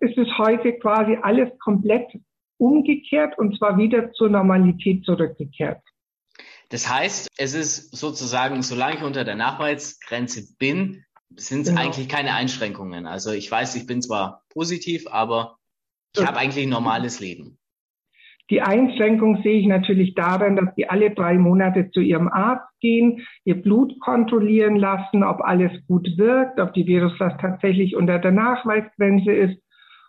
[0.00, 2.08] Es ist heute quasi alles komplett
[2.58, 5.82] umgekehrt und zwar wieder zur Normalität zurückgekehrt.
[6.70, 11.04] Das heißt, es ist sozusagen, solange ich unter der Nachweisgrenze bin,
[11.36, 11.80] sind es genau.
[11.80, 13.06] eigentlich keine Einschränkungen.
[13.06, 15.58] Also ich weiß, ich bin zwar positiv, aber
[16.16, 17.58] ich habe eigentlich ein normales Leben.
[18.50, 23.26] Die Einschränkung sehe ich natürlich darin, dass die alle drei Monate zu ihrem Arzt gehen,
[23.44, 29.32] ihr Blut kontrollieren lassen, ob alles gut wirkt, ob die Viruslast tatsächlich unter der Nachweisgrenze
[29.32, 29.64] ist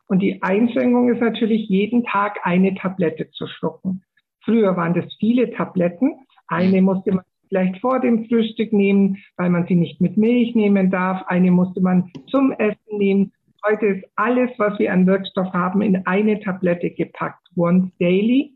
[0.08, 4.04] und die Einschränkung ist natürlich, jeden Tag eine Tablette zu schlucken.
[4.44, 6.14] Früher waren das viele Tabletten.
[6.48, 6.86] Eine mhm.
[6.86, 11.24] musste man vielleicht vor dem Frühstück nehmen, weil man sie nicht mit Milch nehmen darf.
[11.28, 13.32] Eine musste man zum Essen nehmen.
[13.68, 17.48] Heute ist alles, was wir an Wirkstoff haben, in eine Tablette gepackt.
[17.56, 18.56] Once daily.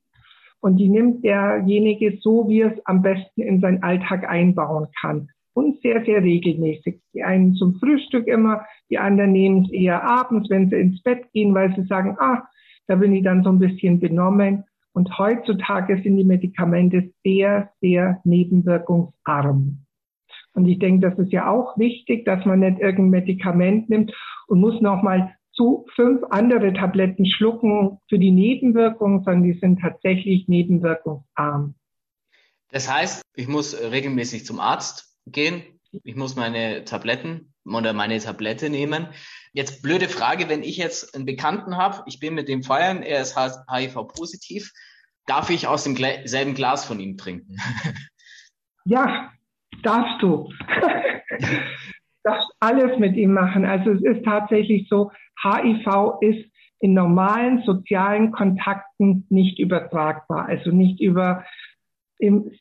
[0.61, 5.29] Und die nimmt derjenige so, wie er es am besten in seinen Alltag einbauen kann
[5.53, 7.01] und sehr, sehr regelmäßig.
[7.13, 11.31] Die einen zum Frühstück immer, die anderen nehmen es eher abends, wenn sie ins Bett
[11.33, 12.47] gehen, weil sie sagen, ah,
[12.87, 14.65] da bin ich dann so ein bisschen benommen.
[14.93, 19.85] Und heutzutage sind die Medikamente sehr, sehr nebenwirkungsarm.
[20.53, 24.13] Und ich denke, das ist ja auch wichtig, dass man nicht irgendein Medikament nimmt
[24.47, 30.47] und muss nochmal zu fünf andere Tabletten schlucken für die Nebenwirkungen, sondern die sind tatsächlich
[30.47, 31.75] nebenwirkungsarm.
[32.71, 35.61] Das heißt, ich muss regelmäßig zum Arzt gehen.
[36.03, 39.07] Ich muss meine Tabletten oder meine Tablette nehmen.
[39.53, 43.21] Jetzt blöde Frage, wenn ich jetzt einen Bekannten habe, ich bin mit dem feiern, er
[43.21, 44.71] ist HIV-positiv,
[45.25, 47.57] darf ich aus dem selben Glas von ihm trinken?
[48.85, 49.31] Ja,
[49.83, 50.49] darfst du.
[52.23, 53.65] darfst alles mit ihm machen.
[53.65, 56.45] Also es ist tatsächlich so, HIV ist
[56.81, 60.47] in normalen sozialen Kontakten nicht übertragbar.
[60.47, 61.43] Also nicht über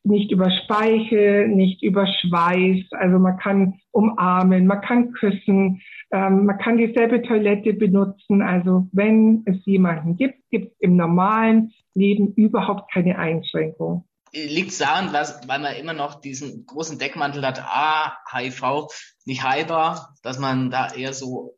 [0.04, 2.92] nicht über Speichel, nicht über Schweiß.
[2.92, 8.40] Also man kann umarmen, man kann küssen, ähm, man kann dieselbe Toilette benutzen.
[8.40, 14.04] Also wenn es jemanden gibt, gibt es im normalen Leben überhaupt keine Einschränkung.
[14.32, 18.88] Liegt es daran, dass, weil man immer noch diesen großen Deckmantel hat, ah, HIV,
[19.24, 21.56] nicht heilbar, dass man da eher so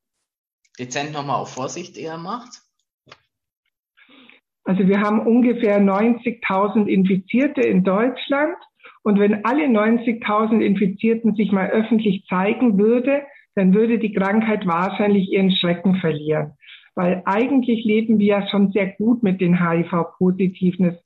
[0.79, 2.63] dezent nochmal auf Vorsicht eher macht?
[4.65, 8.57] Also wir haben ungefähr 90.000 Infizierte in Deutschland.
[9.03, 13.23] Und wenn alle 90.000 Infizierten sich mal öffentlich zeigen würde,
[13.55, 16.53] dann würde die Krankheit wahrscheinlich ihren Schrecken verlieren.
[16.95, 20.99] Weil eigentlich leben wir ja schon sehr gut mit den HIV-Positiven.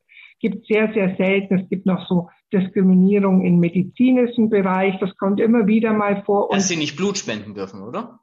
[0.45, 4.95] Gibt sehr, sehr selten, es gibt noch so Diskriminierung im medizinischen Bereich.
[5.01, 6.51] Das kommt immer wieder mal vor.
[6.53, 8.21] Dass sie nicht Blut spenden dürfen, oder?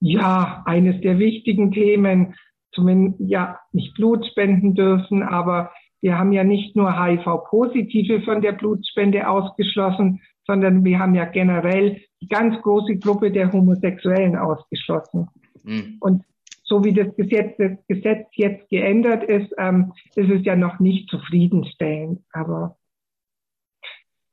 [0.00, 2.34] Ja, eines der wichtigen Themen
[2.72, 8.52] zumindest ja nicht Blut spenden dürfen, aber wir haben ja nicht nur HIV-Positive von der
[8.52, 15.28] Blutspende ausgeschlossen, sondern wir haben ja generell die ganz große Gruppe der Homosexuellen ausgeschlossen.
[15.62, 15.98] Mhm.
[16.00, 16.24] Und
[16.64, 21.08] so wie das Gesetz, das Gesetz jetzt geändert ist, ähm, ist es ja noch nicht
[21.10, 22.20] zufriedenstellend.
[22.32, 22.76] Aber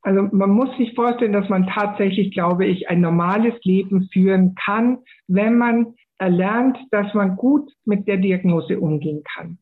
[0.01, 4.99] also man muss sich vorstellen, dass man tatsächlich, glaube ich, ein normales Leben führen kann,
[5.27, 9.57] wenn man erlernt, dass man gut mit der Diagnose umgehen kann.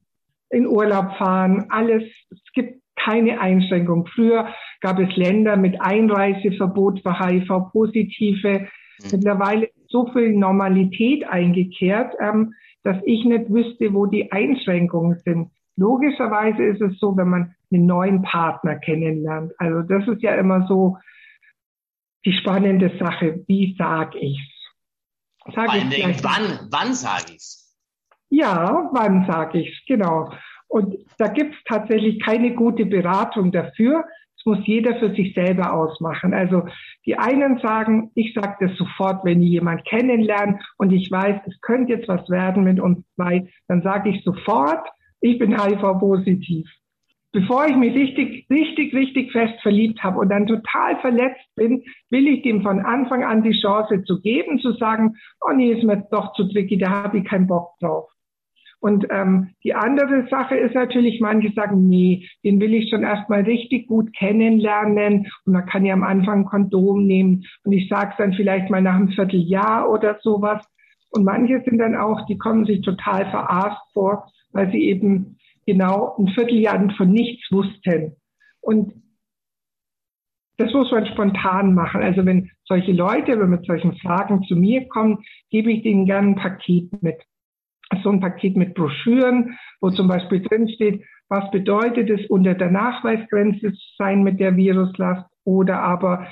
[0.49, 4.07] In Urlaub fahren, alles, es gibt keine Einschränkung.
[4.07, 8.59] Früher gab es Länder mit Einreiseverbot für HIV-Positive.
[8.59, 8.67] Mhm.
[9.11, 15.51] Mittlerweile so viel Normalität eingekehrt, ähm, dass ich nicht wüsste, wo die Einschränkungen sind.
[15.75, 19.53] Logischerweise ist es so, wenn man einen neuen Partner kennenlernt.
[19.57, 20.97] Also das ist ja immer so
[22.25, 23.43] die spannende Sache.
[23.47, 24.59] Wie sage ich's?
[25.55, 27.77] Sag ich Dingen, wann, wann sage ich's?
[28.29, 30.31] Ja, wann sage ich's, genau.
[30.67, 34.05] Und da gibt's tatsächlich keine gute Beratung dafür.
[34.39, 36.33] Das muss jeder für sich selber ausmachen.
[36.33, 36.63] Also
[37.05, 41.59] die einen sagen, ich sage das sofort, wenn ich jemand kennenlernen und ich weiß, es
[41.61, 44.87] könnte jetzt was werden mit uns zwei, dann sage ich sofort,
[45.21, 46.67] ich bin HIV-positiv.
[47.31, 52.27] bevor ich mich richtig, richtig, richtig fest verliebt habe und dann total verletzt bin, will
[52.27, 56.07] ich dem von Anfang an die Chance zu geben, zu sagen, oh nee, ist mir
[56.11, 58.09] doch zu tricky, da habe ich keinen Bock drauf.
[58.81, 63.41] Und ähm, die andere Sache ist natürlich, manche sagen, nee, den will ich schon erstmal
[63.41, 68.11] richtig gut kennenlernen und man kann ja am Anfang ein Kondom nehmen und ich sage
[68.11, 70.63] es dann vielleicht mal nach einem Vierteljahr oder sowas.
[71.11, 76.15] Und manche sind dann auch, die kommen sich total verarscht vor, weil sie eben genau
[76.17, 78.15] ein Vierteljahr von nichts wussten.
[78.61, 78.93] Und
[80.57, 82.01] das muss man spontan machen.
[82.01, 86.29] Also wenn solche Leute, wenn mit solchen Fragen zu mir kommen, gebe ich denen gerne
[86.29, 87.17] ein Paket mit.
[88.03, 92.71] So ein Paket mit Broschüren, wo zum Beispiel drin steht, was bedeutet es, unter der
[92.71, 96.27] Nachweisgrenze zu sein mit der Viruslast oder aber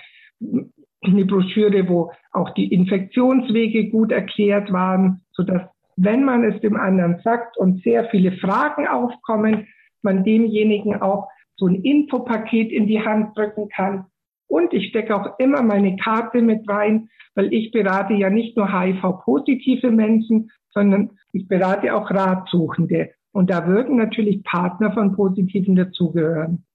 [1.04, 5.62] eine Broschüre, wo auch die Infektionswege gut erklärt waren, sodass
[5.96, 9.67] wenn man es dem anderen sagt und sehr viele Fragen aufkommen,
[10.04, 14.06] man demjenigen auch so ein Infopaket in die Hand drücken kann.
[14.48, 18.72] Und ich stecke auch immer meine Karte mit rein, weil ich berate ja nicht nur
[18.72, 23.12] HIV-positive Menschen, sondern ich berate auch Ratsuchende.
[23.32, 26.66] Und da würden natürlich Partner von Positiven dazugehören.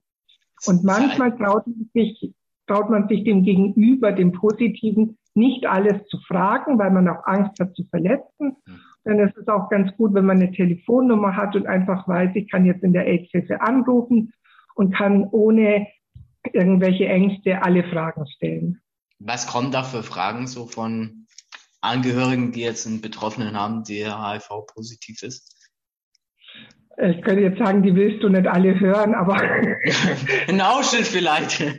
[0.67, 2.33] Und manchmal traut man sich,
[2.67, 7.59] traut man sich dem Gegenüber, dem Positiven, nicht alles zu fragen, weil man auch Angst
[7.59, 8.57] hat zu verletzen.
[8.67, 12.31] Hm dann ist es auch ganz gut, wenn man eine Telefonnummer hat und einfach weiß,
[12.35, 14.33] ich kann jetzt in der AIDS-Hilfe anrufen
[14.75, 15.87] und kann ohne
[16.53, 18.81] irgendwelche Ängste alle Fragen stellen.
[19.19, 21.27] Was kommen da für Fragen so von
[21.81, 25.57] Angehörigen, die jetzt einen Betroffenen haben, der HIV-positiv ist?
[26.99, 29.41] Ich könnte jetzt sagen, die willst du nicht alle hören, aber.
[30.49, 31.65] Ein Ausschnitt vielleicht.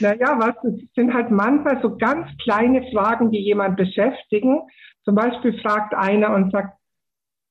[0.00, 4.62] Naja, was, das sind halt manchmal so ganz kleine Fragen, die jemand beschäftigen.
[5.04, 6.76] Zum Beispiel fragt einer und sagt,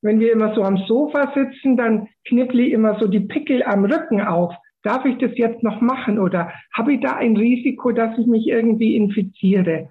[0.01, 3.85] wenn wir immer so am Sofa sitzen, dann knippel ich immer so die Pickel am
[3.85, 4.53] Rücken auf.
[4.85, 8.45] Darf ich das jetzt noch machen oder habe ich da ein Risiko, dass ich mich
[8.45, 9.89] irgendwie infiziere?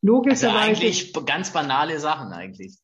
[0.00, 0.56] Logischerweise.
[0.56, 2.78] Also eigentlich ganz banale Sachen eigentlich.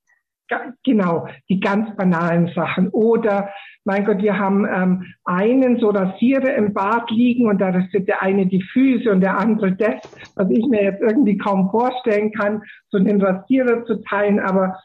[0.84, 2.88] Genau, die ganz banalen Sachen.
[2.88, 3.50] Oder,
[3.84, 8.20] mein Gott, wir haben ähm, einen so Rasierer im Bad liegen und da rasiert der
[8.20, 10.02] eine die Füße und der andere das,
[10.34, 14.40] was ich mir jetzt irgendwie kaum vorstellen kann, so einen Rasierer zu teilen.
[14.40, 14.76] Aber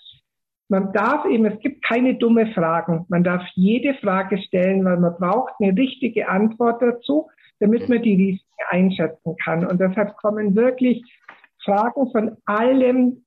[0.70, 3.06] man darf eben, es gibt keine dumme Fragen.
[3.10, 7.30] Man darf jede Frage stellen, weil man braucht eine richtige Antwort dazu,
[7.60, 9.66] damit man die Risiken einschätzen kann.
[9.66, 11.04] Und deshalb kommen wirklich
[11.64, 13.26] Fragen von allem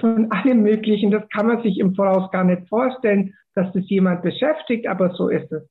[0.00, 1.10] von allem Möglichen.
[1.10, 5.28] Das kann man sich im Voraus gar nicht vorstellen, dass das jemand beschäftigt, aber so
[5.28, 5.62] ist es.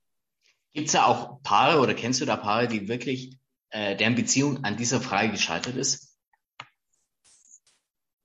[0.74, 3.36] Gibt es da auch Paare oder kennst du da Paare, die wirklich,
[3.70, 6.16] äh, deren Beziehung an dieser Frage gescheitert ist?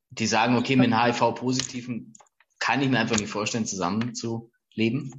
[0.09, 2.13] Die sagen, okay, mit einem HIV-Positiven
[2.61, 5.11] kann ich mir einfach nicht vorstellen, zusammen zu leben?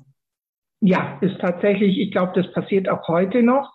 [0.80, 3.74] Ja, ist tatsächlich, ich glaube, das passiert auch heute noch.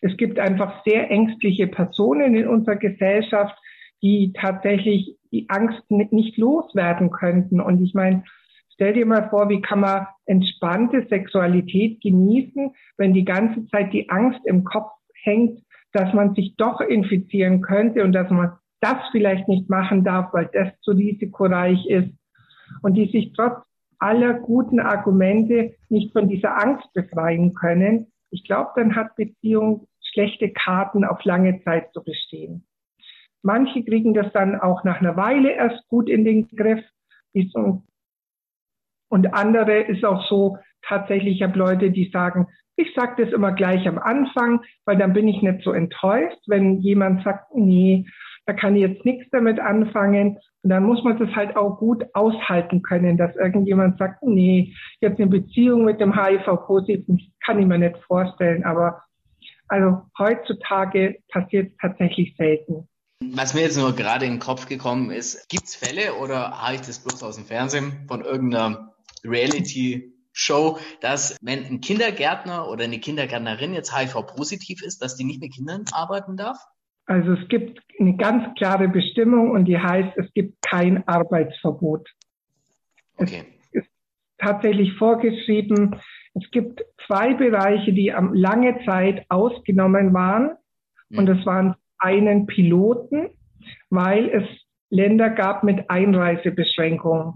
[0.00, 3.54] Es gibt einfach sehr ängstliche Personen in unserer Gesellschaft,
[4.02, 7.60] die tatsächlich die Angst nicht loswerden könnten.
[7.60, 8.24] Und ich meine,
[8.72, 14.08] stell dir mal vor, wie kann man entspannte Sexualität genießen, wenn die ganze Zeit die
[14.08, 15.60] Angst im Kopf hängt,
[15.92, 20.50] dass man sich doch infizieren könnte und dass man das vielleicht nicht machen darf, weil
[20.52, 22.10] das zu risikoreich ist
[22.82, 23.62] und die sich trotz
[23.98, 28.12] aller guten Argumente nicht von dieser Angst befreien können.
[28.30, 32.66] Ich glaube, dann hat Beziehung schlechte Karten auf lange Zeit zu bestehen.
[33.42, 36.84] Manche kriegen das dann auch nach einer Weile erst gut in den Griff.
[39.08, 43.52] Und andere ist auch so, tatsächlich, ich habe Leute, die sagen, ich sage das immer
[43.52, 48.06] gleich am Anfang, weil dann bin ich nicht so enttäuscht, wenn jemand sagt, nee,
[48.46, 50.38] da kann ich jetzt nichts damit anfangen.
[50.62, 55.18] Und dann muss man das halt auch gut aushalten können, dass irgendjemand sagt, nee, jetzt
[55.20, 58.64] eine Beziehung mit dem HIV-Positiven kann ich mir nicht vorstellen.
[58.64, 59.02] Aber
[59.68, 62.88] also heutzutage passiert es tatsächlich selten.
[63.32, 66.74] Was mir jetzt nur gerade in den Kopf gekommen ist, gibt es Fälle oder habe
[66.74, 68.92] ich das bloß aus dem Fernsehen von irgendeiner
[69.24, 75.54] Reality-Show, dass wenn ein Kindergärtner oder eine Kindergärtnerin jetzt HIV-positiv ist, dass die nicht mit
[75.54, 76.58] Kindern arbeiten darf?
[77.06, 82.08] Also es gibt eine ganz klare Bestimmung und die heißt, es gibt kein Arbeitsverbot.
[83.16, 83.44] Okay.
[83.72, 83.90] Es ist
[84.38, 85.96] tatsächlich vorgeschrieben,
[86.34, 90.56] es gibt zwei Bereiche, die lange Zeit ausgenommen waren.
[91.08, 91.18] Mhm.
[91.18, 93.30] Und das waren einen Piloten,
[93.90, 94.44] weil es
[94.90, 97.34] Länder gab mit Einreisebeschränkungen.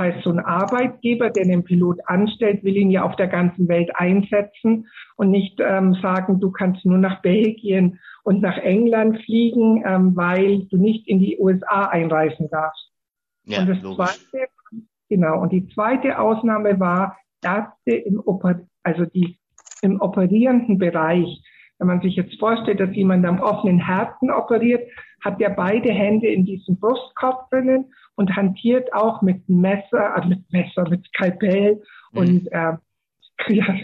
[0.00, 3.68] Das heißt, so ein Arbeitgeber, der den Pilot anstellt, will ihn ja auf der ganzen
[3.68, 9.84] Welt einsetzen und nicht ähm, sagen, du kannst nur nach Belgien und nach England fliegen,
[9.84, 12.90] ähm, weil du nicht in die USA einreisen darfst.
[13.44, 14.48] Ja, und das zweite,
[15.10, 19.38] genau, und die zweite Ausnahme war Ärzte im Oper, also die
[19.82, 21.42] im operierenden Bereich.
[21.78, 24.79] Wenn man sich jetzt vorstellt, dass jemand am offenen Herzen operiert,
[25.22, 30.50] hat er beide Hände in diesem Brustkorb drinnen und hantiert auch mit Messer, also mit
[30.52, 32.18] Messer, mit Skalpell mhm.
[32.18, 32.72] und, äh,
[33.48, 33.76] ja,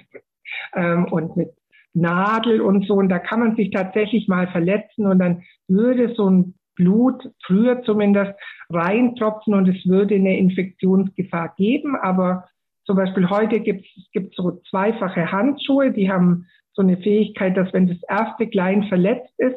[0.75, 1.51] ähm, und mit
[1.95, 2.95] Nadel und so.
[2.95, 7.83] Und da kann man sich tatsächlich mal verletzen und dann würde so ein Blut früher
[7.83, 8.33] zumindest
[8.69, 11.97] reintropfen und es würde eine Infektionsgefahr geben.
[11.97, 12.45] Aber
[12.85, 17.73] zum Beispiel heute gibt es gibt so zweifache Handschuhe, die haben so eine Fähigkeit, dass
[17.73, 19.57] wenn das erste klein verletzt ist,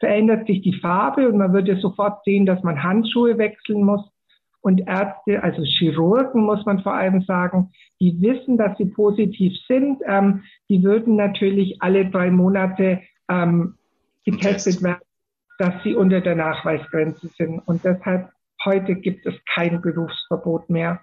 [0.00, 4.10] verändert sich die Farbe und man würde sofort sehen, dass man Handschuhe wechseln muss.
[4.62, 10.02] Und Ärzte, also Chirurgen muss man vor allem sagen, die wissen, dass sie positiv sind.
[10.06, 13.76] Ähm, die würden natürlich alle drei Monate ähm,
[14.26, 15.00] getestet werden,
[15.58, 17.60] dass sie unter der Nachweisgrenze sind.
[17.60, 18.30] Und deshalb
[18.64, 21.00] heute gibt es kein Berufsverbot mehr.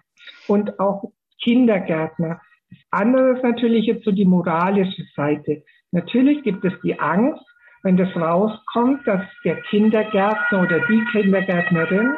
[0.48, 1.12] Und auch
[1.44, 2.40] Kindergärtner.
[2.70, 5.64] Das andere ist natürlich jetzt so die moralische Seite.
[5.92, 7.44] Natürlich gibt es die Angst,
[7.88, 12.16] wenn das rauskommt, dass der Kindergärtner oder die Kindergärtnerin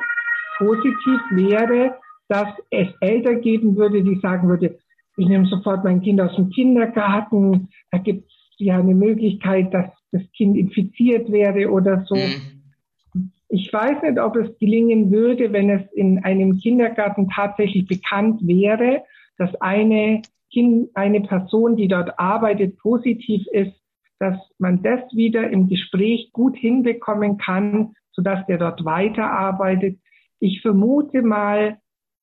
[0.57, 1.93] positiv wäre,
[2.27, 4.79] dass es Eltern geben würde, die sagen würde,
[5.15, 9.85] ich nehme sofort mein Kind aus dem Kindergarten, da gibt es ja eine Möglichkeit, dass
[10.11, 12.15] das Kind infiziert wäre oder so.
[12.15, 13.31] Mhm.
[13.49, 19.03] Ich weiß nicht, ob es gelingen würde, wenn es in einem Kindergarten tatsächlich bekannt wäre,
[19.37, 23.78] dass eine, kind, eine Person, die dort arbeitet, positiv ist,
[24.19, 29.99] dass man das wieder im Gespräch gut hinbekommen kann, sodass der dort weiterarbeitet.
[30.39, 31.79] Ich vermute mal,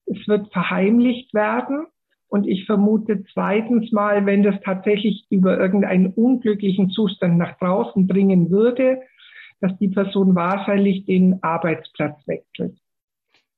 [0.07, 1.87] es wird verheimlicht werden.
[2.29, 8.51] Und ich vermute zweitens mal, wenn das tatsächlich über irgendeinen unglücklichen Zustand nach draußen bringen
[8.51, 9.01] würde,
[9.61, 12.77] dass die Person wahrscheinlich den Arbeitsplatz wechselt.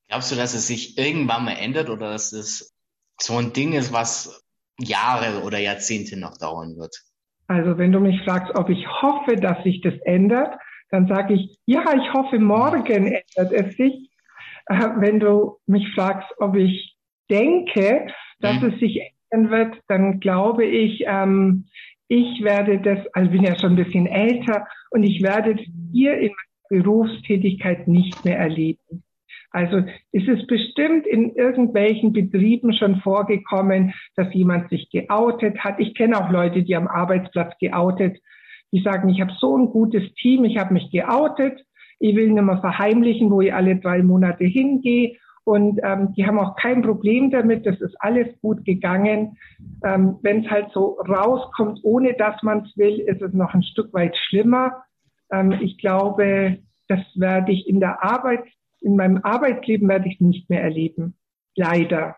[0.07, 2.73] Glaubst du, dass es sich irgendwann mal ändert oder dass es
[3.19, 4.43] so ein Ding ist, was
[4.79, 7.03] Jahre oder Jahrzehnte noch dauern wird?
[7.49, 10.55] Also wenn du mich fragst, ob ich hoffe, dass sich das ändert,
[10.91, 14.11] dann sage ich, ja, ich hoffe, morgen ändert es sich.
[14.67, 16.95] Äh, wenn du mich fragst, ob ich
[17.29, 18.07] denke,
[18.39, 18.69] dass mhm.
[18.69, 21.65] es sich ändern wird, dann glaube ich, ähm,
[22.07, 25.55] ich werde das, also bin ja schon ein bisschen älter und ich werde
[25.91, 26.31] hier in
[26.69, 29.03] meiner Berufstätigkeit nicht mehr erleben.
[29.51, 35.79] Also ist es bestimmt in irgendwelchen Betrieben schon vorgekommen, dass jemand sich geoutet hat.
[35.79, 38.17] Ich kenne auch Leute, die am Arbeitsplatz geoutet,
[38.71, 41.65] die sagen, ich habe so ein gutes Team, ich habe mich geoutet
[41.99, 45.17] ich will nicht mehr verheimlichen, wo ich alle drei Monate hingehe.
[45.43, 47.65] Und ähm, die haben auch kein Problem damit.
[47.65, 49.37] Das ist alles gut gegangen.
[49.83, 53.63] Ähm, Wenn es halt so rauskommt, ohne dass man es will, ist es noch ein
[53.63, 54.83] Stück weit schlimmer.
[55.31, 58.43] Ähm, ich glaube, das werde ich in der Arbeit,
[58.81, 61.17] in meinem Arbeitsleben werde ich nicht mehr erleben.
[61.55, 62.15] Leider.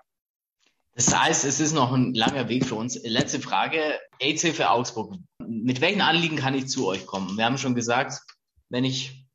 [0.93, 3.01] Das heißt, es ist noch ein langer Weg für uns.
[3.03, 3.79] Letzte Frage.
[4.19, 5.15] AIDS-Hilfe Augsburg.
[5.39, 7.37] Mit welchen Anliegen kann ich zu euch kommen?
[7.37, 8.21] Wir haben schon gesagt,
[8.69, 9.25] wenn ich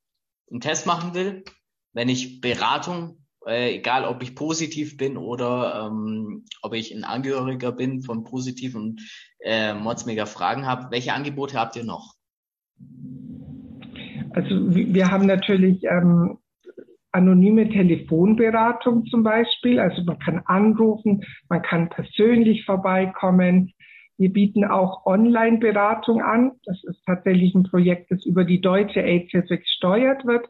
[0.50, 1.44] einen Test machen will,
[1.92, 7.72] wenn ich Beratung, äh, egal ob ich positiv bin oder ähm, ob ich ein Angehöriger
[7.72, 9.00] bin von positiv und
[9.40, 12.14] äh, Mods Fragen habe, welche Angebote habt ihr noch?
[14.30, 16.38] Also wir haben natürlich ähm,
[17.16, 19.80] anonyme Telefonberatung zum Beispiel.
[19.80, 23.72] Also man kann anrufen, man kann persönlich vorbeikommen.
[24.18, 26.52] Wir bieten auch Online-Beratung an.
[26.64, 30.46] Das ist tatsächlich ein Projekt, das über die deutsche AIDS-Hilfe gesteuert wird,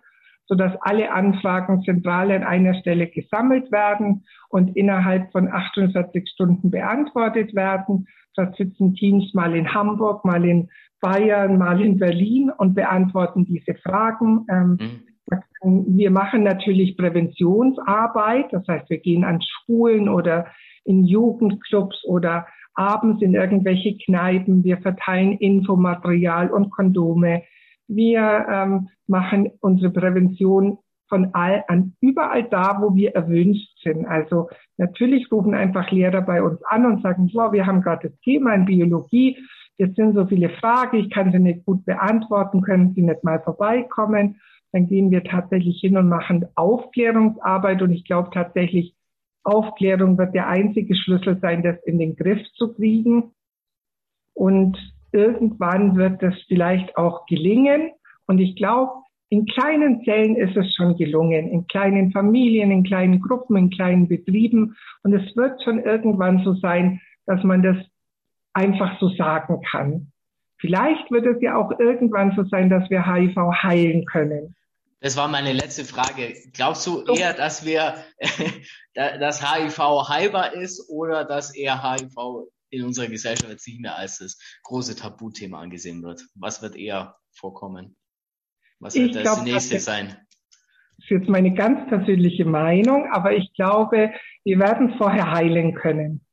[0.46, 7.54] sodass alle Anfragen zentral an einer Stelle gesammelt werden und innerhalb von 48 Stunden beantwortet
[7.54, 8.06] werden.
[8.34, 10.68] Da sitzen Teams mal in Hamburg, mal in
[11.00, 14.46] Bayern, mal in Berlin und beantworten diese Fragen.
[14.50, 15.15] Ähm, mhm.
[15.62, 20.46] Wir machen natürlich Präventionsarbeit, das heißt, wir gehen an Schulen oder
[20.84, 27.42] in Jugendclubs oder abends in irgendwelche Kneipen, wir verteilen Infomaterial und Kondome.
[27.88, 34.06] Wir ähm, machen unsere Prävention von all an überall da, wo wir erwünscht sind.
[34.06, 38.20] Also natürlich rufen einfach Lehrer bei uns an und sagen, wow, wir haben gerade das
[38.20, 39.38] Thema in Biologie,
[39.78, 43.40] jetzt sind so viele Fragen, ich kann sie nicht gut beantworten, können Sie nicht mal
[43.40, 44.40] vorbeikommen?
[44.72, 48.94] Dann gehen wir tatsächlich hin und machen Aufklärungsarbeit und ich glaube tatsächlich,
[49.46, 53.30] Aufklärung wird der einzige Schlüssel sein, das in den Griff zu kriegen.
[54.34, 54.76] Und
[55.12, 57.92] irgendwann wird das vielleicht auch gelingen.
[58.26, 58.92] Und ich glaube,
[59.28, 64.08] in kleinen Zellen ist es schon gelungen, in kleinen Familien, in kleinen Gruppen, in kleinen
[64.08, 64.76] Betrieben.
[65.02, 67.76] Und es wird schon irgendwann so sein, dass man das
[68.52, 70.12] einfach so sagen kann.
[70.58, 74.56] Vielleicht wird es ja auch irgendwann so sein, dass wir HIV heilen können.
[75.00, 76.34] Das war meine letzte Frage.
[76.54, 78.02] Glaubst du eher, dass wir,
[78.94, 79.78] dass HIV
[80.08, 84.96] heilbar ist oder dass eher HIV in unserer Gesellschaft jetzt nicht mehr als das große
[84.96, 86.24] Tabuthema angesehen wird?
[86.34, 87.96] Was wird eher vorkommen?
[88.80, 90.16] Was wird das glaub, nächste das sein?
[90.96, 94.12] Das ist jetzt meine ganz persönliche Meinung, aber ich glaube,
[94.44, 96.26] wir werden es vorher heilen können.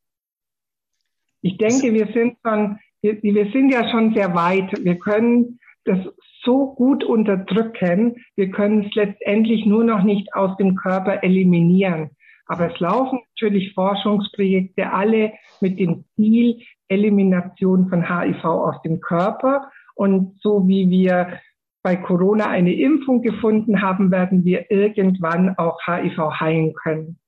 [1.41, 4.72] Ich denke, wir sind schon, wir, wir sind ja schon sehr weit.
[4.84, 5.99] Wir können das
[6.43, 8.16] so gut unterdrücken.
[8.36, 12.12] Wir können es letztendlich nur noch nicht aus dem Körper eliminieren.
[12.45, 19.70] Aber es laufen natürlich Forschungsprojekte, alle mit dem Ziel Elimination von HIV aus dem Körper.
[19.95, 21.39] Und so wie wir
[21.82, 27.20] bei Corona eine Impfung gefunden haben, werden wir irgendwann auch HIV heilen können.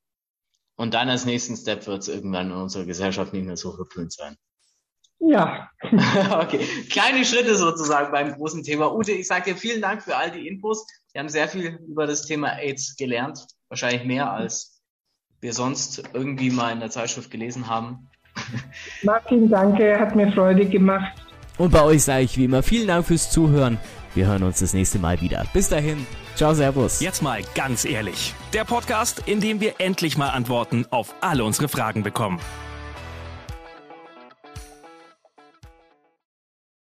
[0.78, 4.14] Und dann als nächsten Step wird es irgendwann in unserer Gesellschaft nicht mehr so verpönt
[4.14, 4.36] sein.
[5.20, 5.70] Ja.
[6.42, 6.60] okay,
[6.90, 8.94] kleine Schritte sozusagen beim großen Thema.
[8.94, 10.86] Ute, ich sage dir vielen Dank für all die Infos.
[11.14, 13.46] Wir haben sehr viel über das Thema AIDS gelernt.
[13.70, 14.82] Wahrscheinlich mehr als
[15.42, 18.10] wir sonst irgendwie mal in der Zeitschrift gelesen haben.
[19.04, 21.14] Martin, danke, hat mir Freude gemacht.
[21.58, 23.78] Und bei euch sage ich wie immer vielen Dank fürs Zuhören.
[24.14, 25.46] Wir hören uns das nächste Mal wieder.
[25.54, 26.06] Bis dahin.
[26.36, 27.00] Ciao, Servus.
[27.00, 28.34] Jetzt mal ganz ehrlich.
[28.54, 32.40] Der Podcast, in dem wir endlich mal Antworten auf alle unsere Fragen bekommen.